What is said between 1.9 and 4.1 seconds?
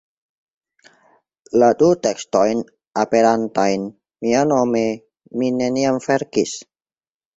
tekstojn aperantajn